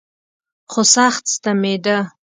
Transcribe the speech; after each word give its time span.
خو 0.71 0.81
سخت 0.93 1.23
ستمېده. 1.35 1.97